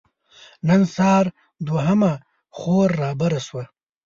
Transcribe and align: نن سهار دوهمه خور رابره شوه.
نن 0.67 0.81
سهار 0.95 1.25
دوهمه 1.67 2.13
خور 2.57 2.87
رابره 3.01 3.39
شوه. 3.47 3.63